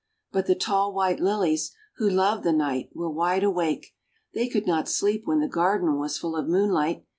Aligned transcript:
But 0.31 0.47
the 0.47 0.55
tall 0.55 0.91
white 0.93 1.19
Lilies, 1.19 1.75
who 1.97 2.09
loved 2.09 2.43
the 2.43 2.51
night, 2.51 2.89
were 2.95 3.07
wide 3.07 3.43
awake; 3.43 3.93
they 4.33 4.47
could 4.49 4.65
not 4.65 4.89
sleep 4.89 5.27
when 5.27 5.41
the 5.41 5.47
garden 5.47 5.99
was 5.99 6.17
full 6.17 6.35
of 6.35 6.47
moonlight. 6.47 7.05